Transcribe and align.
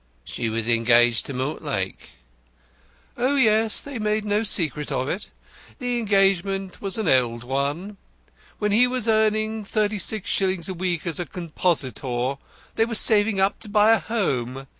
She 0.23 0.49
was 0.49 0.67
engaged 0.67 1.27
to 1.27 1.33
Mortlake?" 1.35 2.09
"Oh, 3.15 3.35
yes! 3.35 3.79
They 3.79 3.99
made 3.99 4.25
no 4.25 4.41
secret 4.41 4.91
of 4.91 5.07
it. 5.07 5.29
The 5.77 5.99
engagement 5.99 6.81
was 6.81 6.97
an 6.97 7.07
old 7.07 7.43
one. 7.43 7.97
When 8.57 8.71
he 8.71 8.87
was 8.87 9.07
earning 9.07 9.63
36s. 9.63 10.67
a 10.67 10.73
week 10.73 11.05
as 11.05 11.19
a 11.19 11.27
compositor, 11.27 12.39
they 12.73 12.85
were 12.85 12.95
saving 12.95 13.39
up 13.39 13.59
to 13.59 13.69
buy 13.69 13.91
a 13.91 13.99
home. 13.99 14.65